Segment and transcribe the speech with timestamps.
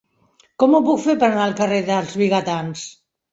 [0.63, 2.89] Com ho puc fer per anar al carrer dels Vigatans?